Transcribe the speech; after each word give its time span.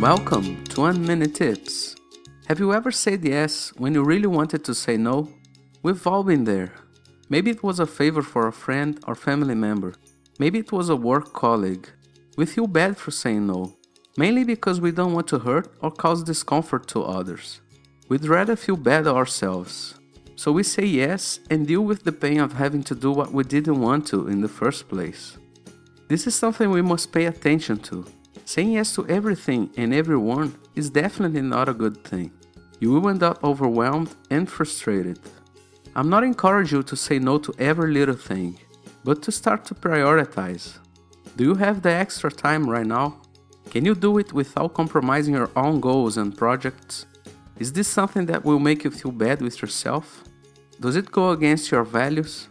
Welcome 0.00 0.62
to 0.66 0.82
One 0.82 1.04
Minute 1.04 1.34
Tips. 1.34 1.96
Have 2.46 2.60
you 2.60 2.72
ever 2.72 2.92
said 2.92 3.24
yes 3.24 3.72
when 3.78 3.94
you 3.94 4.04
really 4.04 4.28
wanted 4.28 4.64
to 4.66 4.72
say 4.72 4.96
no? 4.96 5.28
We've 5.82 6.06
all 6.06 6.22
been 6.22 6.44
there. 6.44 6.72
Maybe 7.28 7.50
it 7.50 7.64
was 7.64 7.80
a 7.80 7.86
favor 7.86 8.22
for 8.22 8.46
a 8.46 8.52
friend 8.52 9.00
or 9.08 9.16
family 9.16 9.56
member. 9.56 9.94
Maybe 10.38 10.60
it 10.60 10.70
was 10.70 10.88
a 10.88 10.94
work 10.94 11.32
colleague. 11.32 11.88
We 12.36 12.46
feel 12.46 12.68
bad 12.68 12.96
for 12.96 13.10
saying 13.10 13.48
no, 13.48 13.76
mainly 14.16 14.44
because 14.44 14.80
we 14.80 14.92
don't 14.92 15.14
want 15.14 15.26
to 15.28 15.40
hurt 15.40 15.74
or 15.82 15.90
cause 15.90 16.22
discomfort 16.22 16.86
to 16.88 17.02
others. 17.02 17.60
We'd 18.08 18.24
rather 18.24 18.54
feel 18.54 18.76
bad 18.76 19.08
ourselves. 19.08 19.96
So 20.36 20.52
we 20.52 20.62
say 20.62 20.84
yes 20.84 21.40
and 21.50 21.66
deal 21.66 21.82
with 21.82 22.04
the 22.04 22.12
pain 22.12 22.38
of 22.38 22.52
having 22.52 22.84
to 22.84 22.94
do 22.94 23.10
what 23.10 23.32
we 23.32 23.42
didn't 23.42 23.80
want 23.80 24.06
to 24.08 24.28
in 24.28 24.42
the 24.42 24.48
first 24.48 24.88
place. 24.88 25.36
This 26.06 26.28
is 26.28 26.36
something 26.36 26.70
we 26.70 26.82
must 26.82 27.10
pay 27.10 27.24
attention 27.24 27.80
to. 27.90 28.06
Saying 28.48 28.72
yes 28.72 28.94
to 28.94 29.06
everything 29.08 29.68
and 29.76 29.92
everyone 29.92 30.54
is 30.74 30.88
definitely 30.88 31.42
not 31.42 31.68
a 31.68 31.74
good 31.74 32.02
thing. 32.02 32.32
You 32.80 32.92
will 32.92 33.10
end 33.10 33.22
up 33.22 33.44
overwhelmed 33.44 34.14
and 34.30 34.48
frustrated. 34.48 35.20
I'm 35.94 36.08
not 36.08 36.24
encouraging 36.24 36.78
you 36.78 36.82
to 36.84 36.96
say 36.96 37.18
no 37.18 37.36
to 37.36 37.52
every 37.58 37.92
little 37.92 38.14
thing, 38.14 38.58
but 39.04 39.20
to 39.24 39.30
start 39.30 39.66
to 39.66 39.74
prioritize. 39.74 40.78
Do 41.36 41.44
you 41.44 41.56
have 41.56 41.82
the 41.82 41.92
extra 41.92 42.30
time 42.30 42.70
right 42.70 42.86
now? 42.86 43.20
Can 43.70 43.84
you 43.84 43.94
do 43.94 44.16
it 44.16 44.32
without 44.32 44.72
compromising 44.72 45.34
your 45.34 45.50
own 45.54 45.78
goals 45.78 46.16
and 46.16 46.34
projects? 46.34 47.04
Is 47.58 47.74
this 47.74 47.86
something 47.86 48.24
that 48.28 48.46
will 48.46 48.60
make 48.60 48.82
you 48.82 48.90
feel 48.90 49.12
bad 49.12 49.42
with 49.42 49.60
yourself? 49.60 50.24
Does 50.80 50.96
it 50.96 51.12
go 51.12 51.32
against 51.32 51.70
your 51.70 51.84
values? 51.84 52.48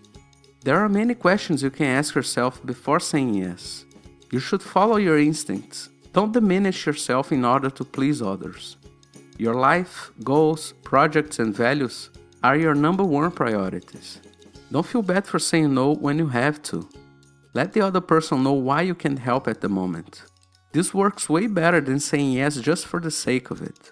There 0.63 0.77
are 0.77 0.89
many 0.89 1.15
questions 1.15 1.63
you 1.63 1.71
can 1.71 1.87
ask 1.87 2.13
yourself 2.13 2.63
before 2.63 2.99
saying 2.99 3.33
yes. 3.33 3.86
You 4.31 4.39
should 4.39 4.61
follow 4.61 4.97
your 4.97 5.17
instincts. 5.17 5.89
Don't 6.13 6.33
diminish 6.33 6.85
yourself 6.85 7.31
in 7.31 7.45
order 7.45 7.69
to 7.69 7.85
please 7.85 8.21
others. 8.21 8.77
Your 9.37 9.55
life, 9.55 10.11
goals, 10.23 10.73
projects, 10.83 11.39
and 11.39 11.55
values 11.55 12.09
are 12.43 12.57
your 12.57 12.75
number 12.75 13.03
one 13.03 13.31
priorities. 13.31 14.19
Don't 14.71 14.85
feel 14.85 15.01
bad 15.01 15.25
for 15.25 15.39
saying 15.39 15.73
no 15.73 15.93
when 15.93 16.17
you 16.17 16.27
have 16.27 16.61
to. 16.63 16.89
Let 17.53 17.73
the 17.73 17.81
other 17.81 18.01
person 18.01 18.43
know 18.43 18.53
why 18.53 18.81
you 18.81 18.95
can't 18.95 19.19
help 19.19 19.47
at 19.47 19.61
the 19.61 19.69
moment. 19.69 20.23
This 20.73 20.93
works 20.93 21.29
way 21.29 21.47
better 21.47 21.79
than 21.81 21.99
saying 21.99 22.33
yes 22.33 22.57
just 22.57 22.85
for 22.85 22.99
the 22.99 23.11
sake 23.11 23.49
of 23.49 23.61
it. 23.61 23.91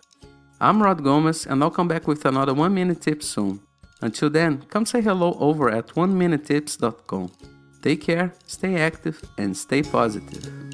I'm 0.59 0.83
Rod 0.83 1.03
Gomes, 1.03 1.45
and 1.45 1.64
I'll 1.64 1.72
come 1.72 1.88
back 1.88 2.08
with 2.08 2.25
another 2.25 2.53
1 2.53 2.73
Minute 2.73 3.02
Tip 3.02 3.23
soon. 3.23 3.61
Until 4.02 4.30
then, 4.30 4.64
come 4.70 4.86
say 4.86 5.02
hello 5.02 5.38
over 5.39 5.70
at 5.70 5.88
1minutetips.com. 5.88 7.31
Take 7.86 8.02
care, 8.02 8.33
stay 8.47 8.78
active, 8.78 9.23
and 9.38 9.55
stay 9.55 9.83
positive. 9.83 10.64